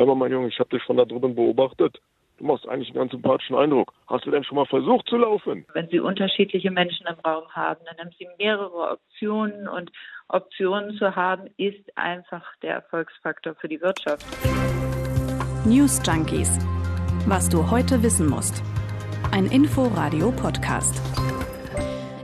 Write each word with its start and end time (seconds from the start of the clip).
Hör 0.00 0.06
mal, 0.06 0.14
mein 0.14 0.32
Junge, 0.32 0.48
ich 0.48 0.58
habe 0.58 0.70
dich 0.70 0.82
von 0.84 0.96
da 0.96 1.04
drüben 1.04 1.34
beobachtet. 1.34 2.00
Du 2.38 2.46
machst 2.46 2.66
eigentlich 2.66 2.88
einen 2.88 3.00
ganz 3.00 3.10
sympathischen 3.10 3.54
Eindruck. 3.54 3.92
Hast 4.06 4.24
du 4.24 4.30
denn 4.30 4.42
schon 4.44 4.56
mal 4.56 4.64
versucht 4.64 5.06
zu 5.06 5.18
laufen? 5.18 5.66
Wenn 5.74 5.88
Sie 5.88 6.00
unterschiedliche 6.00 6.70
Menschen 6.70 7.06
im 7.06 7.16
Raum 7.16 7.46
haben, 7.50 7.80
dann 7.84 7.98
haben 7.98 8.10
Sie 8.18 8.26
mehrere 8.38 8.92
Optionen 8.92 9.68
und 9.68 9.92
Optionen 10.28 10.96
zu 10.96 11.14
haben, 11.14 11.50
ist 11.58 11.98
einfach 11.98 12.56
der 12.62 12.76
Erfolgsfaktor 12.76 13.54
für 13.56 13.68
die 13.68 13.78
Wirtschaft. 13.82 14.24
News 15.66 16.00
Junkies. 16.06 16.58
Was 17.26 17.50
du 17.50 17.70
heute 17.70 18.02
wissen 18.02 18.26
musst. 18.26 18.62
Ein 19.32 19.44
Info-Radio-Podcast. 19.44 21.49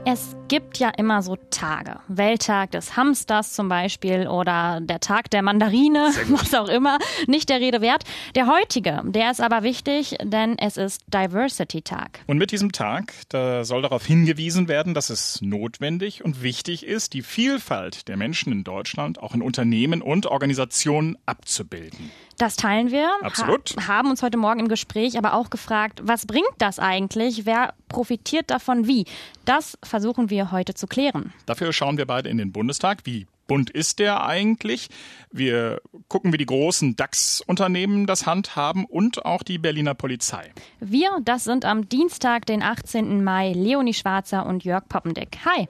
Es 0.09 0.37
gibt 0.47 0.77
ja 0.77 0.87
immer 0.87 1.21
so 1.21 1.35
Tage. 1.49 1.99
Welttag 2.07 2.71
des 2.71 2.95
Hamsters 2.95 3.51
zum 3.51 3.67
Beispiel 3.67 4.29
oder 4.29 4.79
der 4.81 5.01
Tag 5.01 5.29
der 5.31 5.41
Mandarine, 5.41 6.13
was 6.29 6.53
auch 6.53 6.69
immer. 6.69 6.97
Nicht 7.27 7.49
der 7.49 7.59
Rede 7.59 7.81
wert. 7.81 8.05
Der 8.33 8.47
heutige, 8.47 9.01
der 9.03 9.31
ist 9.31 9.41
aber 9.41 9.63
wichtig, 9.63 10.15
denn 10.23 10.57
es 10.59 10.77
ist 10.77 11.01
Diversity 11.07 11.81
Tag. 11.81 12.21
Und 12.25 12.37
mit 12.37 12.53
diesem 12.53 12.71
Tag, 12.71 13.15
da 13.27 13.65
soll 13.65 13.81
darauf 13.81 14.05
hingewiesen 14.05 14.69
werden, 14.69 14.93
dass 14.93 15.09
es 15.09 15.41
notwendig 15.41 16.23
und 16.23 16.41
wichtig 16.41 16.85
ist, 16.85 17.13
die 17.13 17.21
Vielfalt 17.21 18.07
der 18.07 18.15
Menschen 18.15 18.53
in 18.53 18.63
Deutschland 18.63 19.21
auch 19.21 19.35
in 19.35 19.41
Unternehmen 19.41 20.01
und 20.01 20.25
Organisationen 20.25 21.17
abzubilden. 21.25 22.11
Das 22.37 22.55
teilen 22.55 22.91
wir. 22.91 23.09
Absolut. 23.21 23.75
Ha 23.77 23.87
haben 23.87 24.11
uns 24.11 24.21
heute 24.21 24.37
Morgen 24.37 24.59
im 24.59 24.67
Gespräch 24.67 25.17
aber 25.17 25.33
auch 25.33 25.49
gefragt, 25.49 26.01
was 26.03 26.27
bringt 26.27 26.45
das 26.59 26.77
eigentlich? 26.77 27.45
Wer 27.47 27.73
profitiert 27.89 28.51
davon 28.51 28.87
wie? 28.87 29.05
Das 29.45 29.77
versuchen 29.83 30.29
wir 30.29 30.51
heute 30.51 30.75
zu 30.75 30.85
klären. 30.85 31.33
Dafür 31.47 31.73
schauen 31.73 31.97
wir 31.97 32.05
beide 32.05 32.29
in 32.29 32.37
den 32.37 32.51
Bundestag. 32.51 32.99
Wie 33.05 33.25
bunt 33.47 33.71
ist 33.71 33.97
der 33.97 34.23
eigentlich? 34.23 34.89
Wir 35.31 35.81
gucken, 36.09 36.31
wie 36.31 36.37
die 36.37 36.45
großen 36.45 36.95
DAX-Unternehmen 36.95 38.05
das 38.05 38.27
handhaben 38.27 38.85
und 38.85 39.25
auch 39.25 39.41
die 39.41 39.57
Berliner 39.57 39.95
Polizei. 39.95 40.51
Wir, 40.79 41.09
das 41.23 41.43
sind 41.43 41.65
am 41.65 41.89
Dienstag, 41.89 42.45
den 42.45 42.61
18. 42.61 43.23
Mai, 43.23 43.53
Leonie 43.53 43.95
Schwarzer 43.95 44.45
und 44.45 44.63
Jörg 44.63 44.87
Poppendick. 44.87 45.39
Hi. 45.45 45.67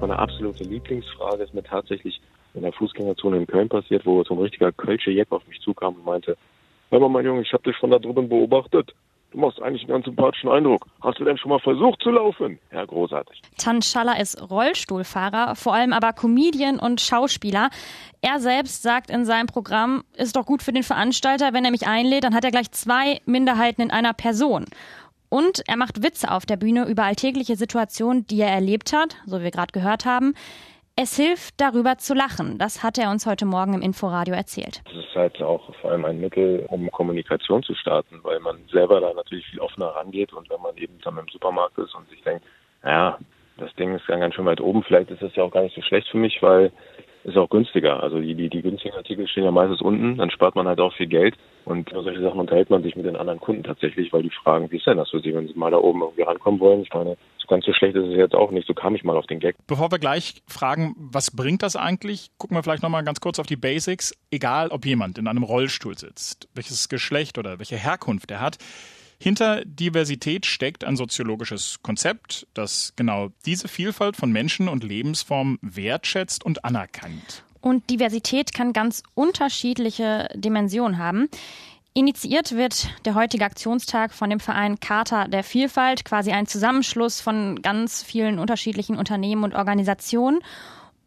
Meine 0.00 0.18
absolute 0.18 0.64
Lieblingsfrage 0.64 1.42
ist 1.42 1.52
mir 1.52 1.62
tatsächlich 1.64 2.22
in 2.54 2.62
der 2.62 2.72
Fußgängerzone 2.72 3.38
in 3.38 3.46
Köln 3.46 3.68
passiert, 3.68 4.04
wo 4.06 4.22
so 4.24 4.34
ein 4.34 4.40
richtiger 4.40 4.72
Kölsche 4.72 5.10
Jeck 5.10 5.30
auf 5.30 5.46
mich 5.46 5.60
zukam 5.60 5.94
und 5.94 6.04
meinte, 6.04 6.36
hör 6.90 7.00
mal, 7.00 7.08
mein 7.08 7.24
Junge, 7.24 7.42
ich 7.42 7.52
habe 7.52 7.62
dich 7.62 7.76
von 7.76 7.90
da 7.90 7.98
drüben 7.98 8.28
beobachtet. 8.28 8.94
Du 9.30 9.38
machst 9.38 9.62
eigentlich 9.62 9.82
einen 9.82 9.92
ganz 9.92 10.06
sympathischen 10.06 10.50
Eindruck. 10.50 10.86
Hast 11.02 11.20
du 11.20 11.24
denn 11.24 11.38
schon 11.38 11.50
mal 11.50 11.60
versucht 11.60 12.02
zu 12.02 12.10
laufen? 12.10 12.58
Ja, 12.72 12.84
großartig. 12.84 13.40
Tan 13.58 13.80
Schaller 13.80 14.18
ist 14.18 14.50
Rollstuhlfahrer, 14.50 15.54
vor 15.54 15.72
allem 15.72 15.92
aber 15.92 16.12
Comedian 16.12 16.80
und 16.80 17.00
Schauspieler. 17.00 17.70
Er 18.22 18.40
selbst 18.40 18.82
sagt 18.82 19.08
in 19.08 19.24
seinem 19.24 19.46
Programm, 19.46 20.02
ist 20.16 20.34
doch 20.34 20.46
gut 20.46 20.64
für 20.64 20.72
den 20.72 20.82
Veranstalter, 20.82 21.52
wenn 21.52 21.64
er 21.64 21.70
mich 21.70 21.86
einlädt, 21.86 22.24
dann 22.24 22.34
hat 22.34 22.44
er 22.44 22.50
gleich 22.50 22.72
zwei 22.72 23.20
Minderheiten 23.24 23.82
in 23.82 23.90
einer 23.92 24.14
Person. 24.14 24.64
Und 25.28 25.62
er 25.68 25.76
macht 25.76 26.02
Witze 26.02 26.32
auf 26.32 26.44
der 26.44 26.56
Bühne 26.56 26.88
über 26.88 27.04
alltägliche 27.04 27.54
Situationen, 27.54 28.26
die 28.26 28.40
er 28.40 28.50
erlebt 28.50 28.92
hat, 28.92 29.16
so 29.26 29.38
wie 29.38 29.44
wir 29.44 29.52
gerade 29.52 29.72
gehört 29.72 30.04
haben. 30.06 30.34
Es 31.02 31.16
hilft, 31.16 31.58
darüber 31.58 31.96
zu 31.96 32.12
lachen. 32.12 32.58
Das 32.58 32.82
hat 32.82 32.98
er 32.98 33.10
uns 33.10 33.24
heute 33.24 33.46
Morgen 33.46 33.72
im 33.72 33.80
Inforadio 33.80 34.34
erzählt. 34.34 34.82
Das 34.84 34.96
ist 34.96 35.14
halt 35.14 35.40
auch 35.40 35.74
vor 35.76 35.92
allem 35.92 36.04
ein 36.04 36.20
Mittel, 36.20 36.66
um 36.68 36.90
Kommunikation 36.90 37.62
zu 37.62 37.74
starten, 37.74 38.20
weil 38.22 38.38
man 38.40 38.58
selber 38.70 39.00
da 39.00 39.14
natürlich 39.14 39.46
viel 39.46 39.60
offener 39.60 39.86
rangeht 39.86 40.34
und 40.34 40.50
wenn 40.50 40.60
man 40.60 40.76
eben 40.76 40.98
dann 41.02 41.16
im 41.16 41.26
Supermarkt 41.32 41.78
ist 41.78 41.94
und 41.94 42.06
sich 42.10 42.20
denkt, 42.20 42.44
naja, 42.82 43.18
das 43.56 43.74
Ding 43.76 43.94
ist 43.94 44.06
ganz 44.08 44.34
schön 44.34 44.44
weit 44.44 44.60
oben, 44.60 44.82
vielleicht 44.82 45.10
ist 45.10 45.22
das 45.22 45.34
ja 45.36 45.44
auch 45.44 45.50
gar 45.50 45.62
nicht 45.62 45.74
so 45.74 45.80
schlecht 45.80 46.06
für 46.08 46.18
mich, 46.18 46.42
weil 46.42 46.70
ist 47.24 47.36
auch 47.36 47.48
günstiger. 47.50 48.02
Also 48.02 48.20
die, 48.20 48.34
die, 48.34 48.48
die 48.48 48.62
günstigen 48.62 48.94
Artikel 48.94 49.28
stehen 49.28 49.44
ja 49.44 49.50
meistens 49.50 49.80
unten, 49.80 50.16
dann 50.16 50.30
spart 50.30 50.54
man 50.54 50.66
halt 50.66 50.80
auch 50.80 50.94
viel 50.94 51.06
Geld. 51.06 51.34
Und 51.64 51.90
über 51.90 52.02
solche 52.02 52.22
Sachen 52.22 52.40
unterhält 52.40 52.70
man 52.70 52.82
sich 52.82 52.96
mit 52.96 53.04
den 53.04 53.16
anderen 53.16 53.40
Kunden 53.40 53.62
tatsächlich, 53.62 54.12
weil 54.12 54.22
die 54.22 54.30
fragen, 54.30 54.70
wie 54.70 54.78
ist 54.78 54.86
denn 54.86 54.96
das 54.96 55.10
für 55.10 55.20
sie, 55.20 55.34
wenn 55.34 55.46
sie 55.46 55.54
mal 55.54 55.70
da 55.70 55.76
oben 55.76 56.00
irgendwie 56.00 56.22
rankommen 56.22 56.60
wollen? 56.60 56.82
Ich 56.82 56.92
meine, 56.94 57.16
ganz 57.50 57.66
so 57.66 57.74
schlecht 57.74 57.96
ist 57.96 58.06
es 58.06 58.16
jetzt 58.16 58.34
auch 58.34 58.50
nicht. 58.50 58.66
So 58.66 58.72
kam 58.72 58.94
ich 58.94 59.04
mal 59.04 59.16
auf 59.16 59.26
den 59.26 59.40
Gag. 59.40 59.56
Bevor 59.66 59.92
wir 59.92 59.98
gleich 59.98 60.42
fragen, 60.46 60.94
was 60.96 61.30
bringt 61.30 61.62
das 61.62 61.76
eigentlich, 61.76 62.30
gucken 62.38 62.56
wir 62.56 62.62
vielleicht 62.62 62.82
nochmal 62.82 63.04
ganz 63.04 63.20
kurz 63.20 63.38
auf 63.38 63.46
die 63.46 63.56
Basics. 63.56 64.16
Egal, 64.30 64.68
ob 64.68 64.86
jemand 64.86 65.18
in 65.18 65.28
einem 65.28 65.42
Rollstuhl 65.42 65.98
sitzt, 65.98 66.48
welches 66.54 66.88
Geschlecht 66.88 67.36
oder 67.36 67.58
welche 67.58 67.76
Herkunft 67.76 68.30
er 68.30 68.40
hat, 68.40 68.56
hinter 69.22 69.62
Diversität 69.66 70.46
steckt 70.46 70.82
ein 70.82 70.96
soziologisches 70.96 71.82
Konzept, 71.82 72.46
das 72.54 72.94
genau 72.96 73.28
diese 73.44 73.68
Vielfalt 73.68 74.16
von 74.16 74.32
Menschen 74.32 74.66
und 74.66 74.82
Lebensformen 74.82 75.58
wertschätzt 75.60 76.42
und 76.42 76.64
anerkennt. 76.64 77.44
Und 77.60 77.90
Diversität 77.90 78.54
kann 78.54 78.72
ganz 78.72 79.02
unterschiedliche 79.14 80.28
Dimensionen 80.34 80.96
haben. 80.96 81.28
Initiiert 81.92 82.52
wird 82.54 82.88
der 83.04 83.16
heutige 83.16 83.44
Aktionstag 83.44 84.12
von 84.12 84.30
dem 84.30 84.38
Verein 84.38 84.78
Charta 84.78 85.26
der 85.26 85.42
Vielfalt, 85.42 86.04
quasi 86.04 86.30
ein 86.30 86.46
Zusammenschluss 86.46 87.20
von 87.20 87.60
ganz 87.62 88.02
vielen 88.02 88.38
unterschiedlichen 88.38 88.96
Unternehmen 88.96 89.42
und 89.42 89.54
Organisationen. 89.54 90.38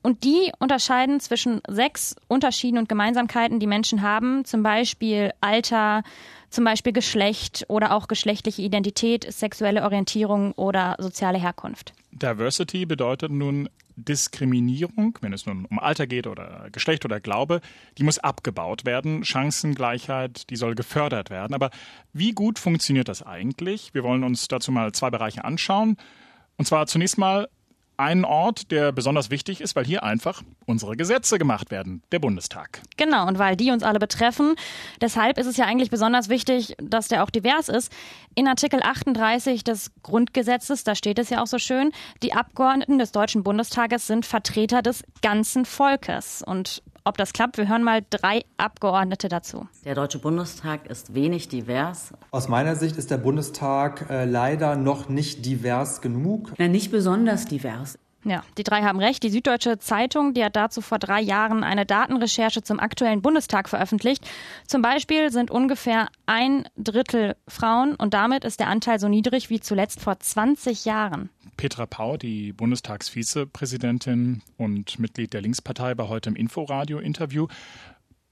Und 0.01 0.25
die 0.25 0.51
unterscheiden 0.59 1.21
zwischen 1.21 1.61
sechs 1.69 2.17
Unterschieden 2.27 2.77
und 2.77 2.89
Gemeinsamkeiten, 2.89 3.61
die 3.61 3.67
Menschen 3.67 4.01
haben, 4.01 4.43
zum 4.43 4.61
Beispiel 4.61 5.31
Alter, 5.39 6.03
zum 6.49 6.65
Beispiel 6.65 6.91
Geschlecht 6.91 7.63
oder 7.69 7.93
auch 7.93 8.09
geschlechtliche 8.09 8.61
Identität, 8.61 9.25
sexuelle 9.31 9.83
Orientierung 9.83 10.51
oder 10.51 10.97
soziale 10.99 11.39
Herkunft. 11.39 11.93
Diversity 12.11 12.85
bedeutet 12.85 13.31
nun 13.31 13.69
Diskriminierung, 13.95 15.17
wenn 15.21 15.33
es 15.33 15.45
nun 15.45 15.65
um 15.65 15.79
Alter 15.79 16.07
geht 16.07 16.27
oder 16.27 16.67
Geschlecht 16.71 17.05
oder 17.05 17.19
Glaube, 17.19 17.61
die 17.97 18.03
muss 18.03 18.19
abgebaut 18.19 18.85
werden. 18.85 19.23
Chancengleichheit, 19.23 20.49
die 20.49 20.55
soll 20.55 20.75
gefördert 20.75 21.29
werden. 21.29 21.53
Aber 21.53 21.69
wie 22.13 22.31
gut 22.31 22.59
funktioniert 22.59 23.07
das 23.07 23.23
eigentlich? 23.23 23.93
Wir 23.93 24.03
wollen 24.03 24.23
uns 24.23 24.47
dazu 24.47 24.71
mal 24.71 24.91
zwei 24.91 25.09
Bereiche 25.09 25.45
anschauen. 25.45 25.97
Und 26.57 26.65
zwar 26.65 26.87
zunächst 26.87 27.17
mal 27.17 27.47
einen 28.03 28.25
Ort, 28.25 28.71
der 28.71 28.91
besonders 28.91 29.29
wichtig 29.29 29.61
ist, 29.61 29.75
weil 29.75 29.85
hier 29.85 30.03
einfach 30.03 30.43
unsere 30.65 30.95
Gesetze 30.95 31.37
gemacht 31.37 31.71
werden, 31.71 32.03
der 32.11 32.19
Bundestag. 32.19 32.81
Genau, 32.97 33.27
und 33.27 33.39
weil 33.39 33.55
die 33.55 33.71
uns 33.71 33.83
alle 33.83 33.99
betreffen. 33.99 34.55
Deshalb 35.01 35.37
ist 35.37 35.47
es 35.47 35.57
ja 35.57 35.65
eigentlich 35.65 35.89
besonders 35.89 36.29
wichtig, 36.29 36.75
dass 36.77 37.07
der 37.07 37.23
auch 37.23 37.29
divers 37.29 37.69
ist. 37.69 37.91
In 38.35 38.47
Artikel 38.47 38.81
38 38.83 39.63
des 39.63 39.91
Grundgesetzes, 40.03 40.83
da 40.83 40.95
steht 40.95 41.19
es 41.19 41.29
ja 41.29 41.41
auch 41.41 41.47
so 41.47 41.57
schön, 41.57 41.91
die 42.21 42.33
Abgeordneten 42.33 42.99
des 42.99 43.11
Deutschen 43.11 43.43
Bundestages 43.43 44.07
sind 44.07 44.25
Vertreter 44.25 44.81
des 44.81 45.03
ganzen 45.21 45.65
Volkes. 45.65 46.43
Und 46.45 46.83
ob 47.03 47.17
das 47.17 47.33
klappt, 47.33 47.57
wir 47.57 47.67
hören 47.67 47.83
mal 47.83 48.01
drei 48.09 48.43
Abgeordnete 48.57 49.27
dazu. 49.29 49.67
Der 49.85 49.95
Deutsche 49.95 50.19
Bundestag 50.19 50.87
ist 50.87 51.13
wenig 51.13 51.49
divers. 51.49 52.13
Aus 52.31 52.47
meiner 52.47 52.75
Sicht 52.75 52.97
ist 52.97 53.11
der 53.11 53.17
Bundestag 53.17 54.09
äh, 54.09 54.25
leider 54.25 54.75
noch 54.75 55.09
nicht 55.09 55.45
divers 55.45 56.01
genug. 56.01 56.53
Na, 56.57 56.67
nicht 56.67 56.91
besonders 56.91 57.45
divers. 57.45 57.97
Ja, 58.25 58.43
die 58.57 58.63
drei 58.63 58.83
haben 58.83 58.99
recht. 58.99 59.21
Die 59.23 59.29
Süddeutsche 59.29 59.79
Zeitung, 59.79 60.33
die 60.33 60.43
hat 60.43 60.55
dazu 60.55 60.79
vor 60.81 60.97
drei 60.97 61.19
Jahren 61.19 61.63
eine 61.63 61.85
Datenrecherche 61.85 62.63
zum 62.63 62.79
aktuellen 62.79 63.21
Bundestag 63.21 63.67
veröffentlicht. 63.67 64.25
Zum 64.65 64.81
Beispiel 64.81 65.31
sind 65.31 65.51
ungefähr 65.51 66.07
ein 66.25 66.67
Drittel 66.77 67.35
Frauen 67.47 67.95
und 67.95 68.13
damit 68.13 68.45
ist 68.45 68.61
der 68.61 68.67
Anteil 68.67 68.99
so 68.99 69.09
niedrig 69.09 69.49
wie 69.49 69.59
zuletzt 69.59 69.99
vor 69.99 70.19
20 70.19 70.85
Jahren. 70.85 71.29
Petra 71.57 71.85
Pau, 71.85 72.17
die 72.17 72.53
Bundestagsvizepräsidentin 72.53 74.41
und 74.57 74.99
Mitglied 74.99 75.33
der 75.33 75.41
Linkspartei, 75.41 75.97
war 75.97 76.09
heute 76.09 76.29
im 76.29 76.35
Inforadio-Interview. 76.35 77.47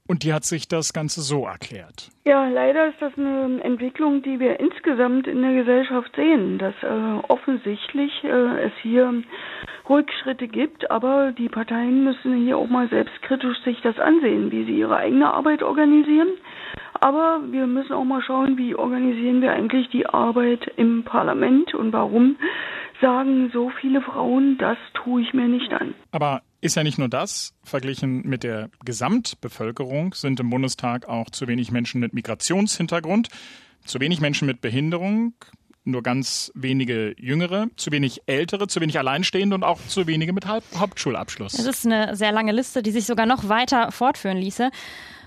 Und 0.08 0.24
die 0.24 0.32
hat 0.34 0.44
sich 0.44 0.66
das 0.66 0.92
Ganze 0.92 1.20
so 1.20 1.46
erklärt. 1.46 2.10
Ja, 2.24 2.48
leider 2.48 2.88
ist 2.88 3.00
das 3.00 3.12
eine 3.16 3.62
Entwicklung, 3.62 4.22
die 4.22 4.40
wir 4.40 4.58
insgesamt 4.58 5.28
in 5.28 5.40
der 5.42 5.54
Gesellschaft 5.54 6.14
sehen, 6.16 6.58
dass 6.58 6.74
äh, 6.82 7.26
offensichtlich 7.28 8.12
äh, 8.24 8.66
es 8.66 8.72
hier 8.82 9.22
Rückschritte 9.88 10.48
gibt, 10.48 10.90
aber 10.90 11.32
die 11.32 11.48
Parteien 11.48 12.02
müssen 12.02 12.44
hier 12.44 12.58
auch 12.58 12.68
mal 12.68 12.88
selbstkritisch 12.88 13.62
sich 13.64 13.80
das 13.82 13.98
ansehen, 13.98 14.50
wie 14.50 14.64
sie 14.64 14.76
ihre 14.78 14.96
eigene 14.96 15.32
Arbeit 15.32 15.62
organisieren. 15.62 16.28
Aber 16.94 17.40
wir 17.50 17.66
müssen 17.66 17.92
auch 17.92 18.04
mal 18.04 18.22
schauen, 18.22 18.58
wie 18.58 18.74
organisieren 18.74 19.40
wir 19.40 19.52
eigentlich 19.52 19.88
die 19.90 20.06
Arbeit 20.06 20.70
im 20.76 21.04
Parlament 21.04 21.74
und 21.74 21.92
warum 21.92 22.36
sagen 23.02 23.50
so 23.52 23.70
viele 23.80 24.00
Frauen, 24.00 24.56
das 24.56 24.78
tue 24.94 25.20
ich 25.20 25.34
mir 25.34 25.48
nicht 25.48 25.70
an. 25.72 25.94
Aber 26.12 26.40
ist 26.62 26.76
ja 26.76 26.82
nicht 26.82 26.98
nur 26.98 27.08
das. 27.08 27.52
Verglichen 27.64 28.22
mit 28.26 28.44
der 28.44 28.70
Gesamtbevölkerung 28.84 30.14
sind 30.14 30.40
im 30.40 30.48
Bundestag 30.48 31.08
auch 31.08 31.28
zu 31.28 31.48
wenig 31.48 31.70
Menschen 31.70 32.00
mit 32.00 32.14
Migrationshintergrund, 32.14 33.28
zu 33.84 34.00
wenig 34.00 34.20
Menschen 34.20 34.46
mit 34.46 34.60
Behinderung, 34.60 35.34
nur 35.84 36.02
ganz 36.02 36.52
wenige 36.54 37.14
Jüngere, 37.18 37.66
zu 37.76 37.90
wenig 37.90 38.22
Ältere, 38.26 38.68
zu 38.68 38.80
wenig 38.80 38.98
Alleinstehende 38.98 39.56
und 39.56 39.64
auch 39.64 39.80
zu 39.88 40.06
wenige 40.06 40.32
mit 40.32 40.46
Hauptschulabschluss. 40.46 41.52
Das 41.54 41.66
ist 41.66 41.84
eine 41.84 42.14
sehr 42.14 42.32
lange 42.32 42.52
Liste, 42.52 42.82
die 42.82 42.92
sich 42.92 43.04
sogar 43.04 43.26
noch 43.26 43.48
weiter 43.48 43.90
fortführen 43.90 44.38
ließe. 44.38 44.70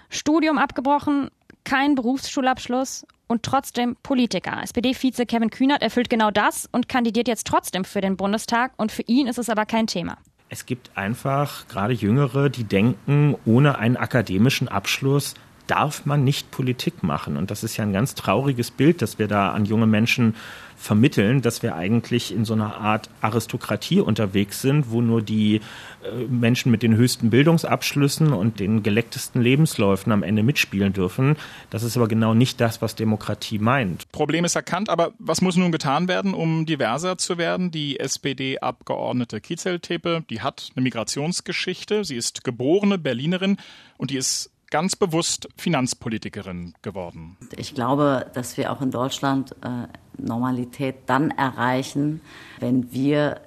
Studium 0.09 0.57
abgebrochen, 0.57 1.29
kein 1.65 1.95
Berufsschulabschluss 1.95 3.05
und 3.27 3.43
trotzdem 3.43 3.95
Politiker. 4.01 4.61
SPD-Vize 4.63 5.25
Kevin 5.25 5.49
Kühnert 5.49 5.81
erfüllt 5.81 6.09
genau 6.09 6.31
das 6.31 6.69
und 6.71 6.87
kandidiert 6.87 7.27
jetzt 7.27 7.47
trotzdem 7.47 7.83
für 7.83 8.01
den 8.01 8.15
Bundestag 8.17 8.71
und 8.77 8.91
für 8.91 9.03
ihn 9.03 9.27
ist 9.27 9.39
es 9.39 9.49
aber 9.49 9.65
kein 9.65 9.87
Thema. 9.87 10.17
Es 10.47 10.65
gibt 10.65 10.95
einfach 10.95 11.67
gerade 11.67 11.93
Jüngere, 11.93 12.49
die 12.49 12.63
denken, 12.63 13.35
ohne 13.45 13.77
einen 13.79 13.97
akademischen 13.97 14.67
Abschluss 14.67 15.33
darf 15.67 16.05
man 16.05 16.23
nicht 16.23 16.51
Politik 16.51 17.03
machen. 17.03 17.37
Und 17.37 17.51
das 17.51 17.63
ist 17.63 17.77
ja 17.77 17.83
ein 17.83 17.93
ganz 17.93 18.15
trauriges 18.15 18.71
Bild, 18.71 19.01
das 19.01 19.19
wir 19.19 19.27
da 19.27 19.51
an 19.51 19.65
junge 19.65 19.87
Menschen 19.87 20.35
vermitteln, 20.77 21.41
dass 21.41 21.63
wir 21.63 21.75
eigentlich 21.75 22.33
in 22.33 22.45
so 22.45 22.53
einer 22.53 22.75
Art 22.75 23.09
Aristokratie 23.21 24.01
unterwegs 24.01 24.61
sind, 24.61 24.91
wo 24.91 25.01
nur 25.01 25.21
die 25.21 25.55
äh, 25.55 26.25
Menschen 26.29 26.71
mit 26.71 26.83
den 26.83 26.95
höchsten 26.95 27.29
Bildungsabschlüssen 27.29 28.33
und 28.33 28.59
den 28.59 28.83
gelecktesten 28.83 29.41
Lebensläufen 29.41 30.11
am 30.11 30.21
Ende 30.21 30.43
mitspielen 30.43 30.93
dürfen. 30.93 31.37
Das 31.69 31.83
ist 31.83 31.97
aber 31.97 32.07
genau 32.07 32.33
nicht 32.33 32.59
das, 32.61 32.81
was 32.81 32.95
Demokratie 32.95 33.57
meint. 33.57 34.11
Problem 34.11 34.45
ist 34.45 34.55
erkannt, 34.55 34.89
aber 34.89 35.13
was 35.17 35.41
muss 35.41 35.55
nun 35.55 35.71
getan 35.71 36.07
werden, 36.07 36.33
um 36.33 36.65
diverser 36.65 37.17
zu 37.17 37.37
werden? 37.37 37.71
Die 37.71 37.99
SPD-Abgeordnete 37.99 39.41
Kizel 39.41 39.79
Tepe, 39.79 40.23
die 40.29 40.41
hat 40.41 40.71
eine 40.75 40.83
Migrationsgeschichte. 40.83 42.03
Sie 42.03 42.17
ist 42.17 42.43
geborene 42.43 42.97
Berlinerin 42.97 43.57
und 43.97 44.11
die 44.11 44.17
ist 44.17 44.51
ganz 44.69 44.95
bewusst 44.95 45.47
Finanzpolitikerin 45.57 46.73
geworden. 46.81 47.37
Ich 47.55 47.75
glaube, 47.75 48.25
dass 48.33 48.57
wir 48.57 48.71
auch 48.71 48.81
in 48.81 48.91
Deutschland 48.91 49.55
äh, 49.63 49.87
Normalität 50.17 50.95
dann 51.05 51.31
erreichen, 51.31 52.21
wenn 52.59 52.91
wir 52.91 53.41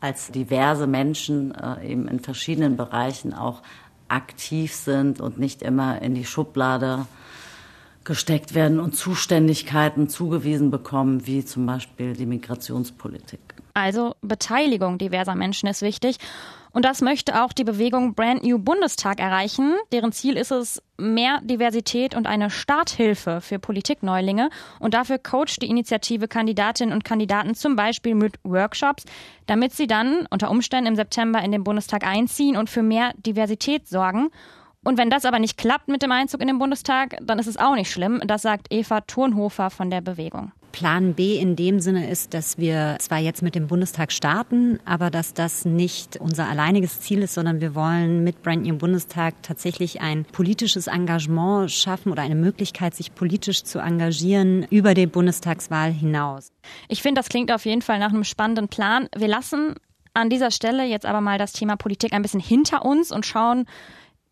als 0.00 0.30
diverse 0.30 0.86
Menschen 0.86 1.54
äh, 1.54 1.90
eben 1.90 2.08
in 2.08 2.20
verschiedenen 2.20 2.76
Bereichen 2.76 3.34
auch 3.34 3.62
aktiv 4.08 4.74
sind 4.74 5.20
und 5.20 5.38
nicht 5.38 5.62
immer 5.62 6.00
in 6.00 6.14
die 6.14 6.24
Schublade 6.24 7.06
gesteckt 8.04 8.54
werden 8.54 8.80
und 8.80 8.96
Zuständigkeiten 8.96 10.08
zugewiesen 10.08 10.70
bekommen, 10.70 11.26
wie 11.26 11.44
zum 11.44 11.66
Beispiel 11.66 12.14
die 12.14 12.24
Migrationspolitik. 12.24 13.40
Also 13.74 14.14
Beteiligung 14.22 14.96
diverser 14.96 15.34
Menschen 15.34 15.68
ist 15.68 15.82
wichtig. 15.82 16.18
Und 16.78 16.84
das 16.84 17.00
möchte 17.00 17.42
auch 17.42 17.52
die 17.52 17.64
Bewegung 17.64 18.14
Brand 18.14 18.44
New 18.44 18.56
Bundestag 18.60 19.18
erreichen. 19.18 19.74
Deren 19.90 20.12
Ziel 20.12 20.36
ist 20.36 20.52
es, 20.52 20.80
mehr 20.96 21.40
Diversität 21.42 22.14
und 22.14 22.28
eine 22.28 22.50
Starthilfe 22.50 23.40
für 23.40 23.58
Politikneulinge. 23.58 24.48
Und 24.78 24.94
dafür 24.94 25.18
coacht 25.18 25.60
die 25.60 25.70
Initiative 25.70 26.28
Kandidatinnen 26.28 26.94
und 26.94 27.02
Kandidaten 27.02 27.56
zum 27.56 27.74
Beispiel 27.74 28.14
mit 28.14 28.38
Workshops, 28.44 29.06
damit 29.46 29.72
sie 29.72 29.88
dann 29.88 30.28
unter 30.30 30.52
Umständen 30.52 30.86
im 30.86 30.94
September 30.94 31.42
in 31.42 31.50
den 31.50 31.64
Bundestag 31.64 32.06
einziehen 32.06 32.56
und 32.56 32.70
für 32.70 32.84
mehr 32.84 33.12
Diversität 33.16 33.88
sorgen. 33.88 34.28
Und 34.84 34.98
wenn 34.98 35.10
das 35.10 35.24
aber 35.24 35.40
nicht 35.40 35.58
klappt 35.58 35.88
mit 35.88 36.02
dem 36.02 36.12
Einzug 36.12 36.40
in 36.40 36.46
den 36.46 36.60
Bundestag, 36.60 37.16
dann 37.20 37.40
ist 37.40 37.48
es 37.48 37.56
auch 37.56 37.74
nicht 37.74 37.90
schlimm. 37.90 38.22
Das 38.24 38.42
sagt 38.42 38.68
Eva 38.70 39.00
Turnhofer 39.00 39.70
von 39.70 39.90
der 39.90 40.00
Bewegung. 40.00 40.52
Plan 40.78 41.14
B 41.14 41.36
in 41.40 41.56
dem 41.56 41.80
Sinne 41.80 42.08
ist, 42.08 42.34
dass 42.34 42.56
wir 42.56 42.98
zwar 43.00 43.18
jetzt 43.18 43.42
mit 43.42 43.56
dem 43.56 43.66
Bundestag 43.66 44.12
starten, 44.12 44.78
aber 44.84 45.10
dass 45.10 45.34
das 45.34 45.64
nicht 45.64 46.18
unser 46.18 46.48
alleiniges 46.48 47.00
Ziel 47.00 47.20
ist, 47.22 47.34
sondern 47.34 47.60
wir 47.60 47.74
wollen 47.74 48.22
mit 48.22 48.44
Brand 48.44 48.64
New 48.64 48.76
Bundestag 48.76 49.34
tatsächlich 49.42 50.00
ein 50.00 50.24
politisches 50.24 50.86
Engagement 50.86 51.72
schaffen 51.72 52.12
oder 52.12 52.22
eine 52.22 52.36
Möglichkeit, 52.36 52.94
sich 52.94 53.12
politisch 53.12 53.64
zu 53.64 53.80
engagieren 53.80 54.68
über 54.70 54.94
die 54.94 55.08
Bundestagswahl 55.08 55.90
hinaus. 55.90 56.52
Ich 56.86 57.02
finde, 57.02 57.18
das 57.18 57.28
klingt 57.28 57.50
auf 57.50 57.64
jeden 57.64 57.82
Fall 57.82 57.98
nach 57.98 58.10
einem 58.10 58.22
spannenden 58.22 58.68
Plan. 58.68 59.08
Wir 59.16 59.26
lassen 59.26 59.74
an 60.14 60.30
dieser 60.30 60.52
Stelle 60.52 60.84
jetzt 60.84 61.06
aber 61.06 61.20
mal 61.20 61.38
das 61.38 61.50
Thema 61.50 61.74
Politik 61.74 62.12
ein 62.12 62.22
bisschen 62.22 62.38
hinter 62.38 62.84
uns 62.84 63.10
und 63.10 63.26
schauen, 63.26 63.66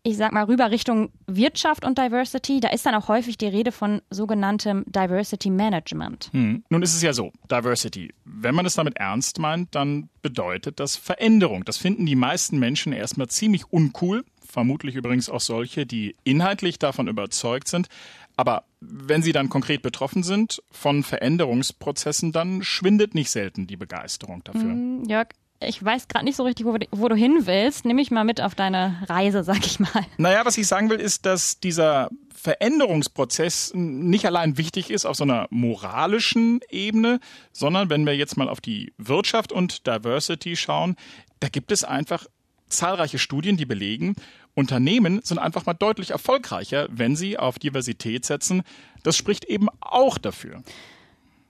ich 0.07 0.15
sag 0.15 0.31
mal, 0.31 0.45
rüber 0.45 0.71
Richtung 0.71 1.09
Wirtschaft 1.27 1.83
und 1.83 1.97
Diversity, 1.97 2.61
da 2.61 2.69
ist 2.69 2.85
dann 2.85 2.95
auch 2.95 3.09
häufig 3.09 3.37
die 3.37 3.47
Rede 3.47 3.73
von 3.73 4.01
sogenanntem 4.09 4.85
Diversity 4.87 5.49
Management. 5.49 6.29
Hm. 6.31 6.63
Nun 6.69 6.81
ist 6.81 6.95
es 6.95 7.01
ja 7.01 7.11
so, 7.11 7.33
Diversity, 7.51 8.13
wenn 8.23 8.55
man 8.55 8.65
es 8.65 8.75
damit 8.75 8.95
ernst 8.95 9.37
meint, 9.37 9.75
dann 9.75 10.07
bedeutet 10.21 10.79
das 10.79 10.95
Veränderung. 10.95 11.65
Das 11.65 11.75
finden 11.75 12.05
die 12.05 12.15
meisten 12.15 12.57
Menschen 12.57 12.93
erstmal 12.93 13.27
ziemlich 13.27 13.65
uncool, 13.69 14.23
vermutlich 14.47 14.95
übrigens 14.95 15.29
auch 15.29 15.41
solche, 15.41 15.85
die 15.85 16.15
inhaltlich 16.23 16.79
davon 16.79 17.09
überzeugt 17.09 17.67
sind. 17.67 17.89
Aber 18.37 18.63
wenn 18.79 19.21
sie 19.21 19.33
dann 19.33 19.49
konkret 19.49 19.81
betroffen 19.81 20.23
sind 20.23 20.63
von 20.71 21.03
Veränderungsprozessen, 21.03 22.31
dann 22.31 22.63
schwindet 22.63 23.13
nicht 23.13 23.29
selten 23.29 23.67
die 23.67 23.77
Begeisterung 23.77 24.41
dafür. 24.45 24.61
Hm, 24.61 25.03
Jörg, 25.09 25.27
ich 25.59 25.83
weiß 25.83 26.07
gerade 26.07 26.25
nicht 26.25 26.35
so 26.35 26.43
richtig, 26.43 26.65
wo, 26.65 26.77
wo, 26.91 27.07
du 27.07 27.15
hin 27.15 27.41
willst. 27.45 27.85
Nimm 27.85 27.95
mich 27.95 28.11
mal 28.11 28.23
mit 28.23 28.41
auf 28.41 28.55
deine 28.55 29.01
Reise, 29.07 29.43
sag 29.43 29.65
ich 29.65 29.79
mal. 29.79 30.05
Naja, 30.17 30.45
was 30.45 30.57
ich 30.57 30.67
sagen 30.67 30.89
will, 30.89 30.99
ist, 30.99 31.25
dass 31.25 31.59
dieser 31.59 32.09
Veränderungsprozess 32.35 33.71
nicht 33.73 34.25
allein 34.25 34.57
wichtig 34.57 34.91
ist 34.91 35.05
auf 35.05 35.15
so 35.15 35.23
einer 35.23 35.47
moralischen 35.49 36.59
Ebene, 36.69 37.19
sondern 37.51 37.89
wenn 37.89 38.05
wir 38.05 38.15
jetzt 38.15 38.37
mal 38.37 38.49
auf 38.49 38.61
die 38.61 38.93
Wirtschaft 38.97 39.51
und 39.51 39.87
Diversity 39.87 40.55
schauen, 40.55 40.95
da 41.39 41.49
gibt 41.49 41.71
es 41.71 41.83
einfach 41.83 42.25
zahlreiche 42.69 43.17
Studien, 43.17 43.57
die 43.57 43.65
belegen, 43.65 44.15
Unternehmen 44.53 45.21
sind 45.23 45.37
einfach 45.37 45.65
mal 45.65 45.73
deutlich 45.73 46.11
erfolgreicher, 46.11 46.87
wenn 46.89 47.15
sie 47.15 47.37
auf 47.37 47.59
Diversität 47.59 48.25
setzen. 48.25 48.63
Das 49.03 49.15
spricht 49.15 49.45
eben 49.45 49.67
auch 49.81 50.17
dafür. 50.17 50.63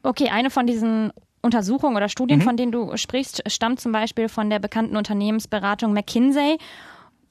Okay, 0.04 0.30
eine 0.30 0.50
von 0.50 0.68
diesen 0.68 1.12
Untersuchungen 1.48 1.96
oder 1.96 2.10
Studien, 2.10 2.40
mhm. 2.40 2.44
von 2.44 2.58
denen 2.58 2.72
du 2.72 2.96
sprichst, 2.96 3.42
stammt 3.48 3.80
zum 3.80 3.92
Beispiel 3.92 4.30
von 4.30 4.50
der 4.50 4.60
bekannten 4.60 4.96
Unternehmensberatung 4.96 5.94
McKinsey. 5.94 6.58